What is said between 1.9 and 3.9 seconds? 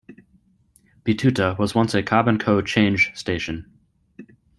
a Cobb and Co change station.